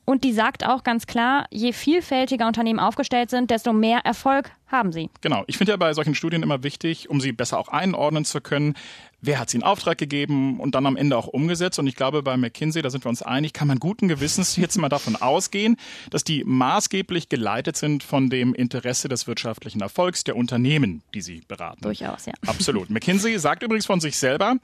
Und 0.04 0.24
die 0.24 0.32
sagt 0.32 0.66
auch 0.66 0.84
ganz 0.84 1.06
klar, 1.06 1.46
je 1.50 1.72
vielfältiger 1.72 2.46
Unternehmen 2.46 2.80
aufgestellt 2.80 3.28
sind, 3.28 3.50
desto 3.50 3.72
mehr 3.72 4.00
Erfolg 4.04 4.50
haben 4.68 4.92
sie. 4.92 5.10
Genau. 5.20 5.44
Ich 5.46 5.58
finde 5.58 5.72
ja 5.72 5.76
bei 5.76 5.92
solchen 5.94 6.14
Studien 6.14 6.42
immer 6.42 6.62
wichtig, 6.62 7.08
um 7.08 7.20
sie 7.20 7.32
besser 7.32 7.58
auch 7.58 7.68
einordnen 7.68 8.24
zu 8.24 8.40
können, 8.40 8.74
wer 9.20 9.38
hat 9.38 9.50
sie 9.50 9.58
in 9.58 9.62
Auftrag 9.62 9.98
gegeben 9.98 10.60
und 10.60 10.74
dann 10.74 10.86
am 10.86 10.96
Ende 10.96 11.16
auch 11.16 11.26
umgesetzt. 11.26 11.78
Und 11.78 11.86
ich 11.86 11.96
glaube, 11.96 12.22
bei 12.22 12.36
McKinsey, 12.36 12.82
da 12.82 12.90
sind 12.90 13.04
wir 13.04 13.08
uns 13.08 13.22
einig, 13.22 13.52
kann 13.52 13.68
man 13.68 13.78
guten 13.78 14.08
Gewissens 14.08 14.56
jetzt 14.56 14.76
mal 14.78 14.88
davon 14.88 15.16
ausgehen, 15.16 15.76
dass 16.10 16.24
die 16.24 16.44
maßgeblich 16.44 17.28
geleitet 17.28 17.76
sind 17.76 18.02
von 18.02 18.30
dem 18.30 18.54
Interesse 18.54 19.08
des 19.08 19.26
wirtschaftlichen 19.26 19.80
Erfolgs 19.80 20.24
der 20.24 20.36
Unternehmen, 20.36 21.02
die 21.14 21.20
sie 21.20 21.42
beraten. 21.46 21.82
Durchaus, 21.82 22.26
ja. 22.26 22.32
Absolut. 22.46 22.90
McKinsey 22.90 23.38
sagt 23.38 23.62
übrigens 23.62 23.86
von 23.86 24.00
sich 24.00 24.16
selber, 24.16 24.56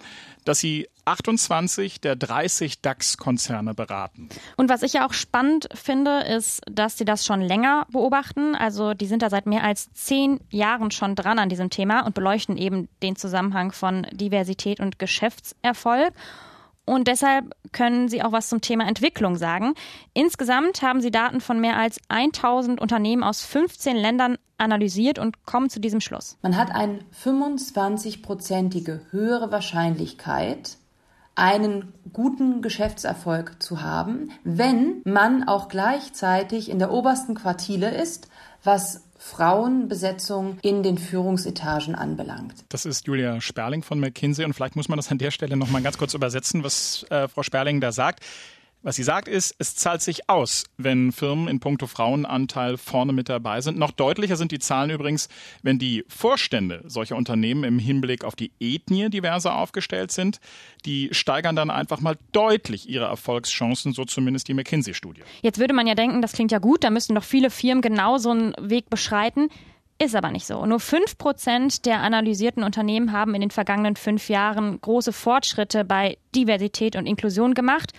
dass 0.44 0.60
sie 0.60 0.88
28 1.05 2.00
der 2.00 2.14
30 2.14 2.81
DAX-Konzerne 2.81 3.75
beraten. 3.75 4.28
Und 4.56 4.69
was 4.69 4.82
ich 4.82 4.93
ja 4.93 5.06
auch 5.06 5.12
spannend 5.12 5.69
finde, 5.75 6.20
ist, 6.20 6.62
dass 6.70 6.96
sie 6.96 7.05
das 7.05 7.26
schon 7.26 7.40
länger 7.40 7.87
beobachten. 7.90 8.55
Also 8.55 8.94
die 8.94 9.06
sind 9.06 9.22
da 9.22 9.31
seit 9.31 9.46
mehr 9.46 9.64
als 9.64 9.90
zehn 9.92 10.40
Jahren 10.50 10.90
schon 10.90 11.14
dran 11.14 11.38
an 11.38 11.48
diesem 11.48 11.70
Thema 11.70 12.00
und 12.06 12.14
beleuchten 12.14 12.56
eben 12.56 12.88
den 13.02 13.16
Zusammenhang 13.16 13.72
von 13.72 14.06
Diversität 14.12 14.80
und 14.80 14.98
Geschäftserfolg. 14.98 16.12
Und 16.84 17.06
deshalb 17.06 17.54
können 17.72 18.08
Sie 18.08 18.22
auch 18.22 18.32
was 18.32 18.48
zum 18.48 18.60
Thema 18.60 18.88
Entwicklung 18.88 19.36
sagen. 19.36 19.74
Insgesamt 20.14 20.82
haben 20.82 21.00
Sie 21.00 21.12
Daten 21.12 21.40
von 21.40 21.60
mehr 21.60 21.76
als 21.76 22.00
1000 22.08 22.80
Unternehmen 22.80 23.22
aus 23.22 23.44
15 23.44 23.96
Ländern 23.96 24.36
analysiert 24.58 25.18
und 25.18 25.44
kommen 25.46 25.70
zu 25.70 25.80
diesem 25.80 26.00
Schluss. 26.00 26.38
Man 26.43 26.56
hat 26.56 26.72
eine 26.72 27.00
25-prozentige 27.24 29.00
höhere 29.10 29.52
Wahrscheinlichkeit, 29.52 30.76
einen 31.34 31.94
guten 32.12 32.62
Geschäftserfolg 32.62 33.62
zu 33.62 33.82
haben, 33.82 34.31
wenn 34.44 35.02
man 35.05 35.48
auch 35.48 35.69
gleichzeitig 35.69 36.69
in 36.69 36.78
der 36.78 36.90
obersten 36.90 37.34
Quartile 37.34 37.90
ist, 37.90 38.28
was 38.64 39.05
Frauenbesetzung 39.22 40.58
in 40.62 40.82
den 40.82 40.98
Führungsetagen 40.98 41.94
anbelangt. 41.94 42.64
Das 42.69 42.84
ist 42.84 43.06
Julia 43.06 43.41
Sperling 43.41 43.82
von 43.82 44.00
McKinsey 44.00 44.44
und 44.44 44.52
vielleicht 44.52 44.76
muss 44.76 44.88
man 44.88 44.98
das 44.98 45.10
an 45.10 45.19
der 45.19 45.31
Stelle 45.31 45.56
noch 45.56 45.70
mal 45.70 45.81
ganz 45.81 45.96
kurz 45.96 46.12
übersetzen, 46.12 46.64
was 46.64 47.06
äh, 47.08 47.29
Frau 47.29 47.43
Sperling 47.43 47.81
da 47.81 47.93
sagt. 47.93 48.20
Was 48.84 48.96
sie 48.96 49.05
sagt 49.05 49.29
ist, 49.29 49.55
es 49.60 49.77
zahlt 49.77 50.03
sich 50.03 50.29
aus, 50.29 50.65
wenn 50.77 51.12
Firmen 51.12 51.46
in 51.46 51.60
puncto 51.60 51.86
Frauenanteil 51.86 52.77
vorne 52.77 53.12
mit 53.12 53.29
dabei 53.29 53.60
sind. 53.60 53.79
Noch 53.79 53.93
deutlicher 53.93 54.34
sind 54.34 54.51
die 54.51 54.58
Zahlen 54.58 54.91
übrigens, 54.91 55.29
wenn 55.62 55.79
die 55.79 56.05
Vorstände 56.08 56.82
solcher 56.86 57.15
Unternehmen 57.15 57.62
im 57.62 57.79
Hinblick 57.79 58.24
auf 58.24 58.34
die 58.34 58.51
Ethnie 58.58 59.08
diverser 59.08 59.55
aufgestellt 59.56 60.10
sind. 60.10 60.41
Die 60.84 61.10
steigern 61.12 61.55
dann 61.55 61.70
einfach 61.70 62.01
mal 62.01 62.17
deutlich 62.32 62.89
ihre 62.89 63.05
Erfolgschancen, 63.05 63.93
so 63.93 64.05
zumindest 64.05 64.48
die 64.48 64.55
McKinsey-Studie. 64.55 65.22
Jetzt 65.43 65.60
würde 65.60 65.74
man 65.74 65.86
ja 65.86 65.94
denken, 65.94 66.20
das 66.20 66.32
klingt 66.32 66.51
ja 66.51 66.58
gut, 66.58 66.82
da 66.82 66.91
müssten 66.91 67.15
doch 67.15 67.22
viele 67.22 67.51
Firmen 67.51 67.82
genau 67.82 68.19
so 68.19 68.31
einen 68.31 68.53
Weg 68.58 68.91
beschreiten. 68.91 69.48
Ist 69.98 70.17
aber 70.17 70.32
nicht 70.32 70.46
so. 70.46 70.67
Nur 70.67 70.81
fünf 70.81 71.17
Prozent 71.19 71.86
der 71.86 72.01
analysierten 72.01 72.65
Unternehmen 72.65 73.12
haben 73.12 73.36
in 73.36 73.43
den 73.43 73.53
vergangenen 73.53 73.94
fünf 73.94 74.29
Jahren 74.29 74.81
große 74.81 75.12
Fortschritte 75.12 75.84
bei 75.84 76.19
Diversität 76.34 76.96
und 76.96 77.06
Inklusion 77.06 77.55
gemacht. 77.55 77.93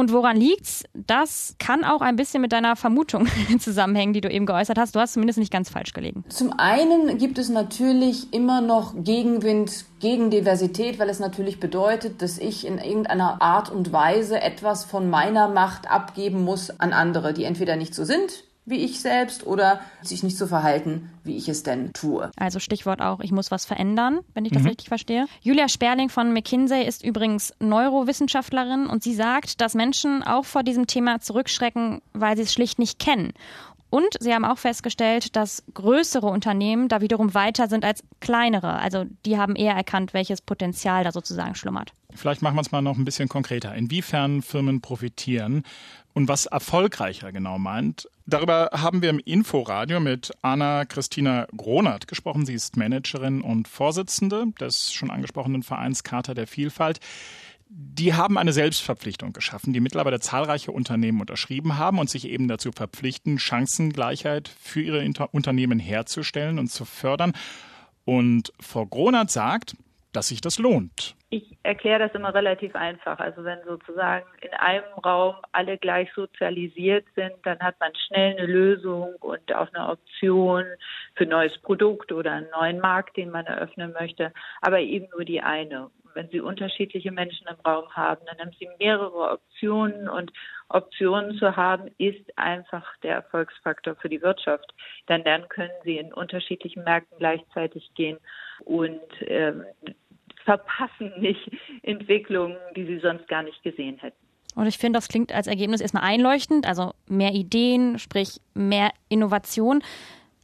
Und 0.00 0.14
woran 0.14 0.38
liegt's? 0.38 0.84
Das 0.94 1.56
kann 1.58 1.84
auch 1.84 2.00
ein 2.00 2.16
bisschen 2.16 2.40
mit 2.40 2.52
deiner 2.52 2.74
Vermutung 2.74 3.28
zusammenhängen, 3.58 4.14
die 4.14 4.22
du 4.22 4.30
eben 4.30 4.46
geäußert 4.46 4.78
hast. 4.78 4.96
Du 4.96 4.98
hast 4.98 5.12
zumindest 5.12 5.38
nicht 5.38 5.52
ganz 5.52 5.68
falsch 5.68 5.92
gelegen. 5.92 6.24
Zum 6.30 6.54
einen 6.54 7.18
gibt 7.18 7.36
es 7.36 7.50
natürlich 7.50 8.32
immer 8.32 8.62
noch 8.62 8.94
Gegenwind 8.96 9.84
gegen 9.98 10.30
Diversität, 10.30 10.98
weil 10.98 11.10
es 11.10 11.20
natürlich 11.20 11.60
bedeutet, 11.60 12.22
dass 12.22 12.38
ich 12.38 12.66
in 12.66 12.78
irgendeiner 12.78 13.42
Art 13.42 13.70
und 13.70 13.92
Weise 13.92 14.40
etwas 14.40 14.86
von 14.86 15.10
meiner 15.10 15.48
Macht 15.48 15.90
abgeben 15.90 16.44
muss 16.44 16.70
an 16.80 16.94
andere, 16.94 17.34
die 17.34 17.44
entweder 17.44 17.76
nicht 17.76 17.94
so 17.94 18.04
sind, 18.06 18.44
wie 18.66 18.76
ich 18.76 19.00
selbst 19.00 19.46
oder 19.46 19.80
sich 20.02 20.22
nicht 20.22 20.36
so 20.36 20.46
verhalten, 20.46 21.10
wie 21.24 21.36
ich 21.36 21.48
es 21.48 21.62
denn 21.62 21.92
tue. 21.92 22.30
Also 22.36 22.58
Stichwort 22.58 23.00
auch, 23.00 23.20
ich 23.20 23.32
muss 23.32 23.50
was 23.50 23.64
verändern, 23.64 24.20
wenn 24.34 24.44
ich 24.44 24.52
das 24.52 24.62
mhm. 24.62 24.68
richtig 24.68 24.88
verstehe. 24.88 25.26
Julia 25.40 25.68
Sperling 25.68 26.08
von 26.08 26.32
McKinsey 26.32 26.84
ist 26.84 27.04
übrigens 27.04 27.52
Neurowissenschaftlerin 27.58 28.86
und 28.86 29.02
sie 29.02 29.14
sagt, 29.14 29.60
dass 29.60 29.74
Menschen 29.74 30.22
auch 30.22 30.44
vor 30.44 30.62
diesem 30.62 30.86
Thema 30.86 31.20
zurückschrecken, 31.20 32.00
weil 32.12 32.36
sie 32.36 32.42
es 32.42 32.52
schlicht 32.52 32.78
nicht 32.78 32.98
kennen. 32.98 33.32
Und 33.90 34.16
sie 34.20 34.32
haben 34.32 34.44
auch 34.44 34.58
festgestellt, 34.58 35.34
dass 35.34 35.64
größere 35.74 36.26
Unternehmen 36.26 36.88
da 36.88 37.00
wiederum 37.00 37.34
weiter 37.34 37.68
sind 37.68 37.84
als 37.84 38.04
kleinere. 38.20 38.74
Also 38.74 39.04
die 39.26 39.36
haben 39.36 39.56
eher 39.56 39.74
erkannt, 39.74 40.14
welches 40.14 40.40
Potenzial 40.40 41.02
da 41.02 41.10
sozusagen 41.10 41.56
schlummert. 41.56 41.92
Vielleicht 42.14 42.42
machen 42.42 42.56
wir 42.56 42.60
es 42.60 42.72
mal 42.72 42.82
noch 42.82 42.96
ein 42.96 43.04
bisschen 43.04 43.28
konkreter. 43.28 43.74
Inwiefern 43.74 44.42
Firmen 44.42 44.80
profitieren 44.80 45.64
und 46.12 46.28
was 46.28 46.46
erfolgreicher 46.46 47.32
genau 47.32 47.58
meint. 47.58 48.08
Darüber 48.26 48.70
haben 48.72 49.02
wir 49.02 49.10
im 49.10 49.18
Inforadio 49.18 50.00
mit 50.00 50.32
Anna 50.42 50.84
Christina 50.84 51.46
Gronert 51.56 52.08
gesprochen. 52.08 52.46
Sie 52.46 52.54
ist 52.54 52.76
Managerin 52.76 53.40
und 53.40 53.68
Vorsitzende 53.68 54.46
des 54.60 54.92
schon 54.92 55.10
angesprochenen 55.10 55.62
Vereins 55.62 56.02
Charta 56.02 56.34
der 56.34 56.46
Vielfalt. 56.46 57.00
Die 57.72 58.14
haben 58.14 58.36
eine 58.36 58.52
Selbstverpflichtung 58.52 59.32
geschaffen, 59.32 59.72
die 59.72 59.78
mittlerweile 59.78 60.18
zahlreiche 60.18 60.72
Unternehmen 60.72 61.20
unterschrieben 61.20 61.78
haben 61.78 62.00
und 62.00 62.10
sich 62.10 62.26
eben 62.26 62.48
dazu 62.48 62.72
verpflichten, 62.72 63.38
Chancengleichheit 63.38 64.48
für 64.60 64.80
ihre 64.80 65.04
Inter 65.04 65.32
Unternehmen 65.32 65.78
herzustellen 65.78 66.58
und 66.58 66.68
zu 66.68 66.84
fördern. 66.84 67.32
Und 68.04 68.52
Frau 68.58 68.86
Gronert 68.86 69.30
sagt, 69.30 69.76
dass 70.12 70.28
sich 70.28 70.40
das 70.40 70.58
lohnt. 70.58 71.14
Ich 71.32 71.56
erkläre 71.62 72.00
das 72.00 72.14
immer 72.14 72.34
relativ 72.34 72.74
einfach. 72.74 73.20
Also 73.20 73.44
wenn 73.44 73.62
sozusagen 73.64 74.26
in 74.40 74.52
einem 74.54 74.92
Raum 75.04 75.36
alle 75.52 75.78
gleich 75.78 76.12
sozialisiert 76.12 77.06
sind, 77.14 77.34
dann 77.44 77.60
hat 77.60 77.78
man 77.78 77.92
schnell 77.94 78.36
eine 78.36 78.46
Lösung 78.46 79.14
und 79.20 79.54
auch 79.54 79.72
eine 79.72 79.90
Option 79.90 80.64
für 81.14 81.24
ein 81.24 81.30
neues 81.30 81.56
Produkt 81.58 82.10
oder 82.10 82.32
einen 82.32 82.50
neuen 82.50 82.80
Markt, 82.80 83.16
den 83.16 83.30
man 83.30 83.46
eröffnen 83.46 83.92
möchte, 83.92 84.32
aber 84.60 84.80
eben 84.80 85.08
nur 85.12 85.24
die 85.24 85.40
eine 85.40 85.90
wenn 86.14 86.28
Sie 86.28 86.40
unterschiedliche 86.40 87.12
Menschen 87.12 87.46
im 87.46 87.56
Raum 87.64 87.88
haben, 87.94 88.20
dann 88.26 88.38
haben 88.38 88.56
Sie 88.58 88.68
mehrere 88.78 89.32
Optionen 89.32 90.08
und 90.08 90.32
Optionen 90.68 91.36
zu 91.38 91.56
haben, 91.56 91.90
ist 91.98 92.36
einfach 92.36 92.96
der 93.02 93.14
Erfolgsfaktor 93.16 93.96
für 93.96 94.08
die 94.08 94.22
Wirtschaft. 94.22 94.74
Denn 95.08 95.24
dann 95.24 95.48
können 95.48 95.72
Sie 95.84 95.98
in 95.98 96.12
unterschiedlichen 96.12 96.84
Märkten 96.84 97.18
gleichzeitig 97.18 97.90
gehen 97.94 98.18
und 98.64 99.00
ähm, 99.20 99.64
verpassen 100.58 101.12
nicht 101.18 101.50
Entwicklungen, 101.82 102.56
die 102.76 102.84
Sie 102.84 102.98
sonst 102.98 103.28
gar 103.28 103.42
nicht 103.42 103.62
gesehen 103.62 103.98
hätten. 103.98 104.16
Und 104.56 104.66
ich 104.66 104.78
finde, 104.78 104.96
das 104.96 105.08
klingt 105.08 105.32
als 105.32 105.46
Ergebnis 105.46 105.80
erstmal 105.80 106.02
einleuchtend, 106.02 106.66
also 106.66 106.92
mehr 107.06 107.32
Ideen, 107.32 107.98
sprich 107.98 108.40
mehr 108.54 108.90
Innovation 109.08 109.82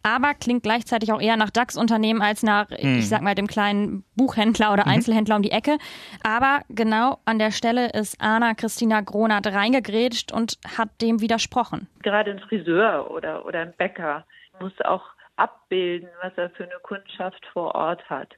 aber 0.07 0.35
klingt 0.35 0.63
gleichzeitig 0.63 1.13
auch 1.13 1.21
eher 1.21 1.37
nach 1.37 1.51
DAX-Unternehmen 1.51 2.23
als 2.23 2.45
nach, 2.45 2.71
hm. 2.71 3.01
ich 3.01 3.09
sag 3.09 3.23
mal, 3.23 3.35
dem 3.35 3.49
kleinen 3.49 4.05
Buchhändler 4.15 4.73
oder 4.73 4.85
mhm. 4.85 4.93
Einzelhändler 4.93 5.35
um 5.35 5.43
die 5.43 5.51
Ecke. 5.51 5.79
Aber 6.23 6.61
genau 6.69 7.19
an 7.25 7.41
der 7.41 7.51
Stelle 7.51 7.91
ist 7.91 8.21
Anna 8.21 8.55
Christina 8.55 9.01
Gronert 9.01 9.49
reingegrätscht 9.49 10.31
und 10.33 10.59
hat 10.79 10.91
dem 11.03 11.21
widersprochen. 11.21 11.89
Gerade 12.05 12.31
ein 12.31 12.39
Friseur 12.39 13.11
oder, 13.11 13.45
oder 13.47 13.59
ein 13.63 13.75
Bäcker 13.77 14.25
muss 14.61 14.81
auch 14.85 15.03
abbilden, 15.35 16.09
was 16.23 16.33
er 16.37 16.51
für 16.51 16.63
eine 16.63 16.79
Kundschaft 16.85 17.45
vor 17.53 17.75
Ort 17.75 18.09
hat 18.09 18.29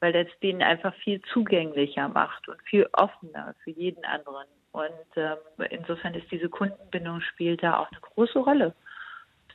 weil 0.00 0.12
das 0.12 0.26
denen 0.42 0.62
einfach 0.62 0.94
viel 0.96 1.20
zugänglicher 1.32 2.08
macht 2.08 2.48
und 2.48 2.60
viel 2.62 2.88
offener 2.92 3.54
für 3.62 3.70
jeden 3.70 4.04
anderen. 4.04 4.46
Und 4.72 4.90
ähm, 5.16 5.36
insofern 5.70 6.14
ist 6.14 6.30
diese 6.30 6.48
Kundenbindung 6.48 7.20
spielt 7.20 7.62
da 7.62 7.78
auch 7.78 7.90
eine 7.90 8.00
große 8.00 8.38
Rolle 8.38 8.74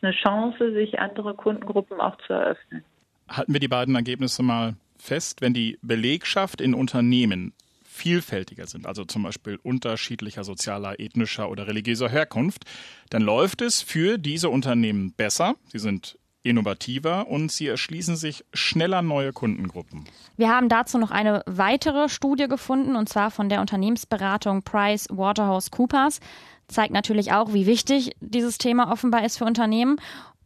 eine 0.05 0.13
Chance, 0.13 0.73
sich 0.73 0.99
andere 0.99 1.33
Kundengruppen 1.33 1.99
auch 1.99 2.17
zu 2.25 2.33
eröffnen. 2.33 2.83
Halten 3.29 3.53
wir 3.53 3.59
die 3.59 3.67
beiden 3.67 3.95
Ergebnisse 3.95 4.43
mal 4.43 4.75
fest, 4.97 5.41
wenn 5.41 5.53
die 5.53 5.77
Belegschaft 5.81 6.61
in 6.61 6.73
Unternehmen 6.73 7.53
vielfältiger 7.83 8.67
sind, 8.67 8.85
also 8.85 9.05
zum 9.05 9.23
Beispiel 9.23 9.57
unterschiedlicher 9.63 10.43
sozialer, 10.43 10.99
ethnischer 10.99 11.49
oder 11.49 11.67
religiöser 11.67 12.09
Herkunft, 12.09 12.65
dann 13.09 13.21
läuft 13.21 13.61
es 13.61 13.81
für 13.81 14.17
diese 14.17 14.49
Unternehmen 14.49 15.13
besser. 15.13 15.55
Sie 15.67 15.79
sind 15.79 16.17
innovativer 16.45 17.27
und 17.27 17.51
sie 17.51 17.67
erschließen 17.67 18.15
sich 18.15 18.45
schneller 18.53 19.01
neue 19.01 19.33
Kundengruppen. 19.33 20.05
Wir 20.37 20.49
haben 20.49 20.69
dazu 20.69 20.97
noch 20.97 21.11
eine 21.11 21.41
weitere 21.45 22.07
Studie 22.07 22.47
gefunden, 22.47 22.95
und 22.95 23.09
zwar 23.09 23.31
von 23.31 23.49
der 23.49 23.61
Unternehmensberatung 23.61 24.61
Price 24.63 25.07
Waterhouse 25.09 25.71
Coopers 25.71 26.19
zeigt 26.67 26.93
natürlich 26.93 27.31
auch, 27.31 27.53
wie 27.53 27.65
wichtig 27.65 28.15
dieses 28.19 28.57
Thema 28.57 28.91
offenbar 28.91 29.25
ist 29.25 29.37
für 29.37 29.45
Unternehmen. 29.45 29.97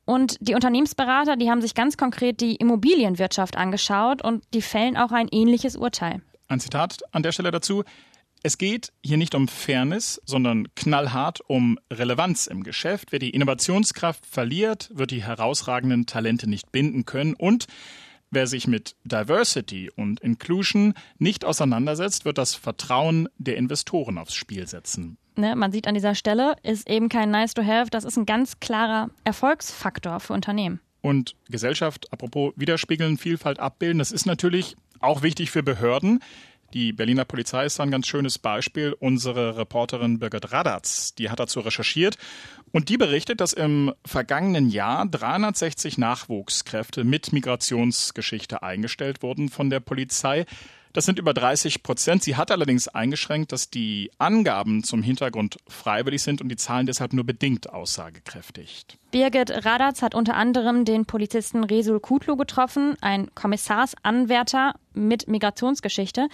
Und 0.06 0.38
die 0.40 0.56
Unternehmensberater, 0.56 1.36
die 1.36 1.50
haben 1.52 1.62
sich 1.62 1.76
ganz 1.76 1.96
konkret 1.96 2.42
die 2.42 2.56
Immobilienwirtschaft 2.56 3.58
angeschaut 3.58 4.24
und 4.24 4.44
die 4.54 4.62
fällen 4.62 4.98
auch 4.98 5.12
ein 5.12 5.28
ähnliches 5.32 5.76
Urteil. 5.76 6.22
Ein 6.48 6.60
Zitat 6.60 7.00
an 7.12 7.22
der 7.22 7.32
Stelle 7.32 7.52
dazu. 7.52 7.84
Es 8.42 8.58
geht 8.58 8.94
hier 9.04 9.18
nicht 9.18 9.36
um 9.36 9.50
Fairness, 9.50 10.22
sondern 10.26 10.74
knallhart 10.76 11.42
um 11.48 11.78
Relevanz 11.92 12.48
im 12.48 12.64
Geschäft. 12.64 13.12
Wer 13.12 13.20
die 13.20 13.32
Innovationskraft 13.32 14.26
verliert, 14.26 14.90
wird 14.94 15.12
die 15.12 15.24
herausragenden 15.24 16.06
Talente 16.06 16.50
nicht 16.50 16.72
binden 16.72 17.06
können 17.06 17.34
und 17.34 17.68
Wer 18.32 18.46
sich 18.46 18.68
mit 18.68 18.96
Diversity 19.06 19.90
und 19.90 20.20
Inclusion 20.20 20.94
nicht 21.18 21.46
auseinandersetzt, 21.46 22.26
wird 22.26 22.38
das 22.38 22.54
Vertrauen 22.54 23.28
der 23.40 23.58
Investoren 23.58 24.20
aufs 24.20 24.36
Spiel 24.36 24.68
setzen. 24.68 25.18
Ne, 25.36 25.56
man 25.56 25.72
sieht 25.72 25.88
an 25.88 25.96
dieser 25.96 26.14
Stelle, 26.14 26.56
ist 26.62 26.88
eben 26.88 27.10
kein 27.10 27.32
Nice 27.32 27.56
to 27.56 27.64
Have, 27.64 27.90
das 27.90 28.04
ist 28.04 28.18
ein 28.18 28.28
ganz 28.28 28.60
klarer 28.60 29.10
Erfolgsfaktor 29.24 30.20
für 30.20 30.34
Unternehmen. 30.34 30.80
Und 31.02 31.36
Gesellschaft, 31.50 32.14
apropos 32.14 32.54
widerspiegeln, 32.56 33.18
Vielfalt 33.18 33.60
abbilden, 33.60 33.98
das 33.98 34.12
ist 34.12 34.28
natürlich 34.28 34.76
auch 35.00 35.24
wichtig 35.24 35.50
für 35.50 35.64
Behörden. 35.64 36.20
Die 36.74 36.94
Berliner 36.94 37.26
Polizei 37.26 37.66
ist 37.66 37.80
ein 37.80 37.90
ganz 37.90 38.08
schönes 38.08 38.38
Beispiel. 38.38 38.96
Unsere 39.00 39.58
Reporterin 39.58 40.20
Birgit 40.20 40.52
Radatz, 40.52 41.16
die 41.16 41.30
hat 41.30 41.40
dazu 41.40 41.62
recherchiert 41.62 42.18
und 42.72 42.90
die 42.90 42.98
berichtet, 42.98 43.42
dass 43.42 43.54
im 43.54 43.94
vergangenen 44.06 44.70
Jahr 44.70 45.08
360 45.08 45.98
Nachwuchskräfte 45.98 47.04
mit 47.04 47.34
Migrationsgeschichte 47.34 48.62
eingestellt 48.62 49.24
wurden 49.24 49.50
von 49.50 49.70
der 49.70 49.80
Polizei. 49.80 50.46
Das 50.94 51.06
sind 51.06 51.20
über 51.20 51.36
30 51.36 51.84
Prozent. 51.84 52.24
Sie 52.24 52.36
hat 52.36 52.50
allerdings 52.50 52.88
eingeschränkt, 52.88 53.52
dass 53.52 53.70
die 53.70 54.10
Angaben 54.18 54.84
zum 54.84 55.04
Hintergrund 55.04 55.58
freiwillig 55.68 56.24
sind 56.24 56.42
und 56.42 56.50
die 56.50 56.56
Zahlen 56.56 56.88
deshalb 56.88 57.14
nur 57.14 57.26
bedingt 57.26 57.70
aussagekräftig. 57.70 58.86
Birgit 59.12 59.66
Radatz 59.66 60.02
hat 60.02 60.16
unter 60.16 60.36
anderem 60.36 60.86
den 60.86 61.06
Polizisten 61.06 61.64
Resul 61.64 62.00
Kutlu 62.00 62.36
getroffen, 62.38 62.96
ein 63.02 63.34
Kommissarsanwärter 63.36 64.74
mit 64.94 65.28
Migrationsgeschichte. 65.28 66.28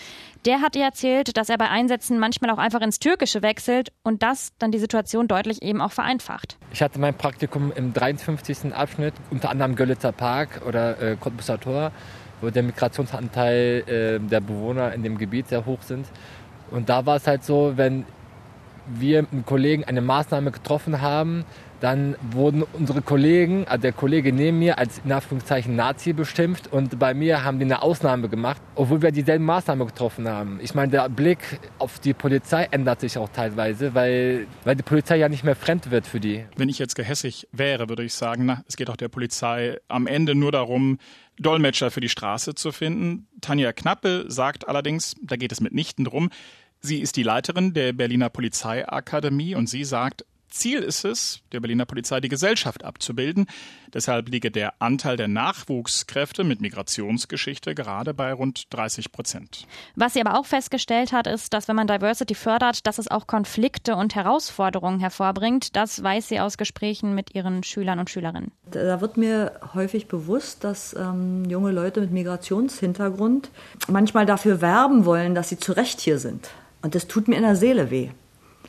Der 0.45 0.61
hat 0.61 0.75
ihr 0.75 0.83
erzählt, 0.83 1.35
dass 1.37 1.49
er 1.49 1.57
bei 1.57 1.69
Einsätzen 1.69 2.17
manchmal 2.17 2.49
auch 2.49 2.57
einfach 2.57 2.81
ins 2.81 2.99
Türkische 2.99 3.41
wechselt 3.41 3.91
und 4.03 4.23
das 4.23 4.53
dann 4.57 4.71
die 4.71 4.79
Situation 4.79 5.27
deutlich 5.27 5.61
eben 5.61 5.81
auch 5.81 5.91
vereinfacht. 5.91 6.57
Ich 6.71 6.81
hatte 6.81 6.99
mein 6.99 7.17
Praktikum 7.17 7.71
im 7.73 7.93
53. 7.93 8.73
Abschnitt, 8.73 9.13
unter 9.31 9.49
anderem 9.49 9.75
Görlitzer 9.75 10.11
Park 10.11 10.61
oder 10.65 11.01
äh, 11.01 11.17
Cottbusser 11.17 11.59
Tor 11.59 11.91
wo 12.41 12.49
der 12.49 12.63
Migrationsanteil 12.63 13.83
äh, 13.87 14.19
der 14.19 14.41
Bewohner 14.41 14.93
in 14.93 15.03
dem 15.03 15.17
Gebiet 15.17 15.47
sehr 15.47 15.65
hoch 15.65 15.81
sind. 15.81 16.05
Und 16.71 16.89
da 16.89 17.05
war 17.05 17.17
es 17.17 17.27
halt 17.27 17.43
so, 17.43 17.73
wenn 17.75 18.05
wir 18.87 19.25
mit 19.31 19.45
Kollegen 19.45 19.83
eine 19.83 20.01
Maßnahme 20.01 20.51
getroffen 20.51 21.01
haben, 21.01 21.45
dann 21.81 22.15
wurden 22.31 22.63
unsere 22.73 23.01
Kollegen, 23.01 23.67
also 23.67 23.81
der 23.81 23.91
Kollege 23.91 24.31
neben 24.31 24.59
mir, 24.59 24.77
als 24.79 25.01
in 25.03 25.11
Anführungszeichen 25.11 25.75
Nazi 25.75 26.13
bestimmt 26.13 26.71
und 26.71 26.97
bei 26.97 27.13
mir 27.13 27.43
haben 27.43 27.59
die 27.59 27.65
eine 27.65 27.81
Ausnahme 27.81 28.29
gemacht, 28.29 28.61
obwohl 28.75 29.01
wir 29.01 29.11
dieselben 29.11 29.45
Maßnahmen 29.45 29.85
getroffen 29.85 30.27
haben. 30.27 30.59
Ich 30.61 30.73
meine, 30.73 30.91
der 30.91 31.09
Blick 31.09 31.39
auf 31.77 31.99
die 31.99 32.13
Polizei 32.13 32.67
ändert 32.71 33.01
sich 33.01 33.17
auch 33.17 33.29
teilweise, 33.29 33.93
weil, 33.93 34.47
weil 34.63 34.75
die 34.75 34.83
Polizei 34.83 35.17
ja 35.17 35.29
nicht 35.29 35.43
mehr 35.43 35.55
fremd 35.55 35.91
wird 35.91 36.07
für 36.07 36.19
die. 36.19 36.45
Wenn 36.55 36.69
ich 36.69 36.79
jetzt 36.79 36.95
gehässig 36.95 37.47
wäre, 37.51 37.89
würde 37.89 38.03
ich 38.03 38.13
sagen, 38.13 38.45
na, 38.45 38.63
es 38.67 38.77
geht 38.77 38.89
auch 38.89 38.97
der 38.97 39.09
Polizei 39.09 39.77
am 39.87 40.07
Ende 40.07 40.33
nur 40.33 40.51
darum, 40.51 40.97
Dolmetscher 41.39 41.91
für 41.91 42.01
die 42.01 42.09
Straße 42.09 42.55
zu 42.55 42.71
finden. 42.71 43.27
Tanja 43.41 43.73
Knappe 43.73 44.25
sagt 44.27 44.67
allerdings, 44.67 45.15
da 45.21 45.35
geht 45.35 45.51
es 45.51 45.61
mitnichten 45.61 46.05
drum. 46.05 46.29
Sie 46.79 46.99
ist 46.99 47.15
die 47.17 47.23
Leiterin 47.23 47.73
der 47.73 47.93
Berliner 47.93 48.29
Polizeiakademie 48.29 49.55
und 49.55 49.67
sie 49.67 49.83
sagt, 49.83 50.25
Ziel 50.55 50.79
ist 50.79 51.03
es, 51.03 51.41
der 51.51 51.59
Berliner 51.59 51.85
Polizei 51.85 52.21
die 52.21 52.29
Gesellschaft 52.29 52.85
abzubilden. 52.85 53.45
Deshalb 53.93 54.29
liege 54.29 54.51
der 54.51 54.73
Anteil 54.79 55.17
der 55.17 55.27
Nachwuchskräfte 55.27 56.43
mit 56.43 56.61
Migrationsgeschichte 56.61 57.75
gerade 57.75 58.13
bei 58.13 58.31
rund 58.31 58.73
30 58.73 59.11
Prozent. 59.11 59.67
Was 59.95 60.13
sie 60.13 60.21
aber 60.21 60.39
auch 60.39 60.45
festgestellt 60.45 61.11
hat, 61.11 61.27
ist, 61.27 61.53
dass 61.53 61.67
wenn 61.67 61.75
man 61.75 61.87
Diversity 61.87 62.35
fördert, 62.35 62.87
dass 62.87 62.97
es 62.97 63.11
auch 63.11 63.27
Konflikte 63.27 63.95
und 63.95 64.15
Herausforderungen 64.15 64.99
hervorbringt. 64.99 65.75
Das 65.75 66.01
weiß 66.01 66.29
sie 66.29 66.39
aus 66.39 66.57
Gesprächen 66.57 67.13
mit 67.15 67.35
ihren 67.35 67.63
Schülern 67.63 67.99
und 67.99 68.09
Schülerinnen. 68.09 68.51
Da 68.71 69.01
wird 69.01 69.17
mir 69.17 69.59
häufig 69.73 70.07
bewusst, 70.07 70.63
dass 70.63 70.93
ähm, 70.93 71.45
junge 71.49 71.71
Leute 71.71 71.99
mit 71.99 72.11
Migrationshintergrund 72.11 73.51
manchmal 73.87 74.25
dafür 74.25 74.61
werben 74.61 75.03
wollen, 75.03 75.35
dass 75.35 75.49
sie 75.49 75.57
zu 75.57 75.73
Recht 75.73 75.99
hier 75.99 76.17
sind. 76.17 76.49
Und 76.81 76.95
das 76.95 77.07
tut 77.07 77.27
mir 77.27 77.35
in 77.35 77.43
der 77.43 77.55
Seele 77.57 77.91
weh. 77.91 78.09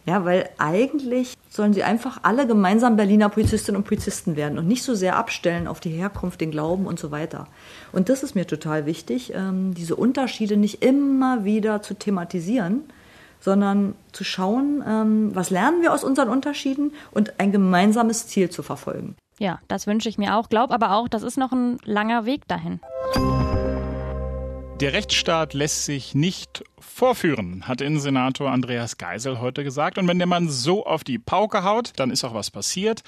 Ja, 0.07 0.25
weil 0.25 0.49
eigentlich 0.57 1.35
sollen 1.51 1.75
sie 1.75 1.83
einfach 1.83 2.21
alle 2.23 2.47
gemeinsam 2.47 2.97
Berliner 2.97 3.29
Polizistinnen 3.29 3.79
und 3.79 3.89
Polizisten 3.89 4.37
werden 4.37 4.57
und 4.57 4.69
nicht 4.69 4.85
so 4.85 4.95
sehr 4.95 5.17
abstellen 5.17 5.67
auf 5.67 5.81
die 5.81 5.91
Herkunft, 5.91 6.41
den 6.41 6.53
Glauben 6.53 6.87
und 6.87 6.99
so 6.99 7.11
weiter. 7.11 7.49
Und 7.93 8.09
das 8.09 8.23
ist 8.23 8.37
mir 8.37 8.47
total 8.47 8.87
wichtig, 8.87 9.33
ähm, 9.35 9.75
diese 9.75 9.97
Unterschiede 9.97 10.57
nicht 10.57 10.85
immer 10.85 11.45
wieder 11.45 11.83
zu 11.83 11.95
thematisieren, 11.95 12.85
sondern 13.41 13.97
zu 14.13 14.23
schauen, 14.23 14.83
ähm, 14.87 15.35
was 15.35 15.51
lernen 15.51 15.83
wir 15.83 15.93
aus 15.93 16.05
unseren 16.05 16.29
Unterschieden 16.29 16.93
und 17.11 17.41
ein 17.41 17.51
gemeinsames 17.51 18.29
Ziel 18.29 18.49
zu 18.49 18.63
verfolgen. 18.63 19.17
Ja, 19.39 19.59
das 19.67 19.87
wünsche 19.89 20.09
ich 20.09 20.19
mir 20.19 20.37
auch. 20.37 20.49
Glaub 20.49 20.71
aber 20.71 20.93
auch, 20.93 21.09
das 21.09 21.23
ist 21.23 21.37
noch 21.37 21.53
ein 21.53 21.79
langer 21.85 22.25
Weg 22.25 22.47
dahin. 22.49 22.81
Der 24.81 24.93
Rechtsstaat 24.93 25.55
lässt 25.55 25.87
sich 25.87 26.15
nicht 26.15 26.63
vorführen, 26.79 27.67
hat 27.67 27.81
Innensenator 27.81 28.51
Andreas 28.51 28.99
Geisel 28.99 29.41
heute 29.41 29.65
gesagt. 29.65 29.97
Und 29.97 30.07
wenn 30.07 30.19
der 30.19 30.27
Mann 30.27 30.51
so 30.51 30.85
auf 30.85 31.03
die 31.03 31.19
Pauke 31.19 31.65
haut, 31.65 31.95
dann 31.97 32.11
ist 32.11 32.25
auch 32.25 32.35
was 32.35 32.51
passiert. 32.51 33.03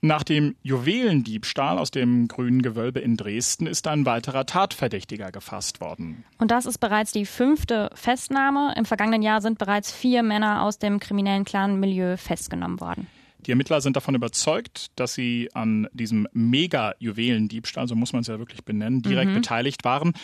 Nach 0.00 0.22
dem 0.22 0.56
Juwelendiebstahl 0.62 1.78
aus 1.78 1.90
dem 1.90 2.26
Grünen 2.26 2.62
Gewölbe 2.62 3.00
in 3.00 3.18
Dresden 3.18 3.66
ist 3.66 3.86
ein 3.86 4.06
weiterer 4.06 4.46
Tatverdächtiger 4.46 5.30
gefasst 5.30 5.82
worden. 5.82 6.24
Und 6.38 6.50
das 6.50 6.64
ist 6.64 6.78
bereits 6.78 7.12
die 7.12 7.26
fünfte 7.26 7.90
Festnahme. 7.94 8.72
Im 8.74 8.86
vergangenen 8.86 9.20
Jahr 9.20 9.42
sind 9.42 9.58
bereits 9.58 9.92
vier 9.92 10.22
Männer 10.22 10.62
aus 10.62 10.78
dem 10.78 11.00
kriminellen 11.00 11.44
Clan-Milieu 11.44 12.16
festgenommen 12.16 12.80
worden. 12.80 13.08
Die 13.40 13.50
Ermittler 13.50 13.82
sind 13.82 13.94
davon 13.94 14.14
überzeugt, 14.14 14.86
dass 14.96 15.12
sie 15.12 15.50
an 15.52 15.86
diesem 15.92 16.26
Mega-Juwelendiebstahl, 16.32 17.88
so 17.88 17.94
muss 17.94 18.14
man 18.14 18.22
es 18.22 18.28
ja 18.28 18.38
wirklich 18.38 18.64
benennen, 18.64 19.02
direkt 19.02 19.32
mhm. 19.32 19.34
beteiligt 19.34 19.84
waren 19.84 20.14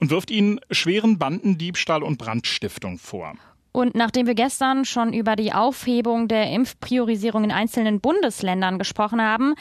und 0.00 0.10
wirft 0.10 0.30
ihnen 0.30 0.60
schweren 0.70 1.18
Bandendiebstahl 1.18 2.02
und 2.02 2.18
Brandstiftung 2.18 2.98
vor. 2.98 3.34
Und 3.72 3.94
nachdem 3.94 4.26
wir 4.26 4.34
gestern 4.34 4.84
schon 4.84 5.12
über 5.14 5.34
die 5.34 5.52
Aufhebung 5.52 6.28
der 6.28 6.50
Impfpriorisierung 6.50 7.44
in 7.44 7.52
einzelnen 7.52 8.00
Bundesländern 8.00 8.78
gesprochen 8.78 9.22
haben, 9.22 9.54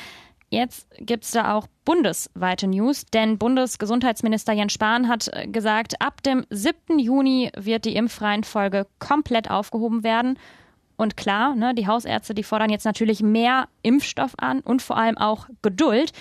jetzt 0.49 0.87
gibt 0.99 1.23
es 1.23 1.31
da 1.31 1.53
auch 1.53 1.67
bundesweite 1.85 2.67
News, 2.67 3.05
denn 3.05 3.37
Bundesgesundheitsminister 3.37 4.51
Jens 4.51 4.73
Spahn 4.73 5.07
hat 5.07 5.31
gesagt, 5.47 6.01
ab 6.01 6.21
dem 6.23 6.45
7. 6.49 6.99
Juni 6.99 7.51
wird 7.55 7.85
die 7.85 7.95
Impfreihenfolge 7.95 8.85
komplett 8.99 9.49
aufgehoben 9.49 10.03
werden. 10.03 10.37
Und 10.97 11.15
klar, 11.15 11.55
ne, 11.55 11.73
die 11.73 11.87
Hausärzte, 11.87 12.33
die 12.33 12.43
fordern 12.43 12.69
jetzt 12.69 12.85
natürlich 12.85 13.23
mehr 13.23 13.69
Impfstoff 13.81 14.33
an 14.37 14.59
und 14.59 14.81
vor 14.81 14.97
allem 14.97 15.17
auch 15.17 15.47
Geduld. 15.61 16.11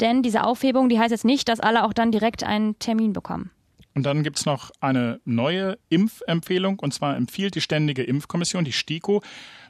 Denn 0.00 0.22
diese 0.22 0.44
Aufhebung, 0.44 0.88
die 0.88 0.98
heißt 0.98 1.10
jetzt 1.10 1.24
nicht, 1.24 1.48
dass 1.48 1.60
alle 1.60 1.84
auch 1.84 1.92
dann 1.92 2.10
direkt 2.10 2.44
einen 2.44 2.78
Termin 2.78 3.12
bekommen. 3.12 3.50
Und 3.94 4.04
dann 4.04 4.22
gibt 4.22 4.38
es 4.38 4.46
noch 4.46 4.70
eine 4.80 5.20
neue 5.24 5.78
Impfempfehlung, 5.88 6.78
und 6.78 6.94
zwar 6.94 7.16
empfiehlt 7.16 7.54
die 7.54 7.60
Ständige 7.60 8.02
Impfkommission, 8.02 8.64
die 8.64 8.72
STIKO, 8.72 9.22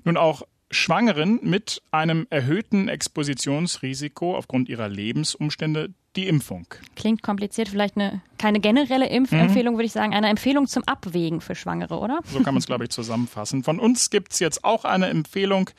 nun 0.05 0.17
auch 0.17 0.43
Schwangeren 0.71 1.41
mit 1.43 1.83
einem 1.91 2.29
erhöhten 2.31 2.89
Expositionsrisiko 2.89 4.37
aufgrund 4.37 4.69
ihrer 4.69 4.89
Lebensumstände 4.89 5.93
die 6.15 6.29
Impfung. 6.29 6.67
Klingt 6.95 7.23
kompliziert, 7.23 7.69
vielleicht 7.69 7.97
eine 7.97 8.21
keine 8.39 8.61
generelle 8.61 9.09
Impfempfehlung, 9.09 9.75
mhm. 9.75 9.79
würde 9.79 9.87
ich 9.87 9.93
sagen, 9.93 10.15
eine 10.15 10.29
Empfehlung 10.29 10.67
zum 10.67 10.85
Abwägen 10.85 11.41
für 11.41 11.55
Schwangere, 11.57 11.99
oder? 11.99 12.21
So 12.25 12.41
kann 12.41 12.55
man 12.55 12.59
es, 12.59 12.67
glaube 12.67 12.85
ich, 12.85 12.91
zusammenfassen. 12.91 13.65
Von 13.65 13.81
uns 13.81 14.11
gibt 14.11 14.33
es 14.33 14.39
jetzt 14.39 14.65
auch 14.65 14.85
eine 14.85 15.09
Empfehlung, 15.09 15.71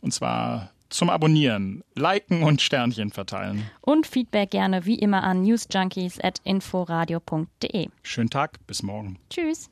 und 0.00 0.14
zwar 0.14 0.70
zum 0.88 1.10
Abonnieren, 1.10 1.84
Liken 1.94 2.42
und 2.42 2.62
Sternchen 2.62 3.10
verteilen. 3.10 3.70
Und 3.80 4.06
Feedback 4.06 4.50
gerne 4.50 4.86
wie 4.86 4.98
immer 4.98 5.22
an 5.22 5.42
newsjunkies.inforadio.de. 5.42 7.88
Schönen 8.02 8.30
Tag, 8.30 8.66
bis 8.66 8.82
morgen. 8.82 9.18
Tschüss. 9.30 9.70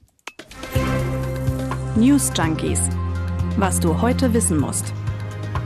News 1.97 2.31
Junkies. 2.37 2.81
Was 3.57 3.81
du 3.81 4.01
heute 4.03 4.35
wissen 4.35 4.59
musst. 4.59 4.93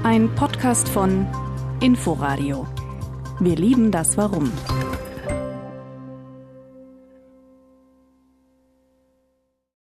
Ein 0.04 0.32
Podcast 0.36 0.88
von 0.88 1.26
Inforadio. 1.80 2.68
Wir 3.40 3.56
lieben 3.56 3.90
das 3.90 4.16
Warum. 4.16 4.52